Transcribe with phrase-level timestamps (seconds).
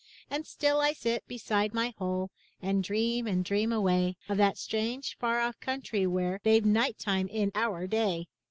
[0.31, 5.15] And still I sit beside my hole And dream and dream away, Of that strange
[5.19, 8.25] far off country where They've night time in our day!